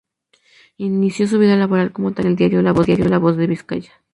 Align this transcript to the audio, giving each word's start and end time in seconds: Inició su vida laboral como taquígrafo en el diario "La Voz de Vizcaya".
Inició 0.77 1.27
su 1.27 1.37
vida 1.37 1.55
laboral 1.55 1.91
como 1.93 2.09
taquígrafo 2.11 2.25
en 2.25 2.31
el 2.31 2.37
diario 2.87 3.07
"La 3.07 3.19
Voz 3.19 3.37
de 3.37 3.45
Vizcaya". 3.45 3.91